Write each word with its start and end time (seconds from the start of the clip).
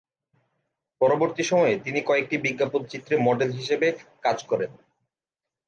পরবর্তী 1.01 1.43
সময়ে 1.43 1.75
তিনি 1.79 1.99
কয়েকটি 2.01 2.35
বিজ্ঞাপন 2.37 2.81
চিত্রে 2.85 3.15
মডেল 3.17 3.49
হিসেবে 3.51 3.87
কাজ 4.21 4.37
করেন। 4.43 4.71